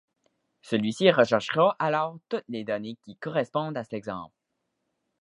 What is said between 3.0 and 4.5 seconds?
qui correspondent à cet exemple.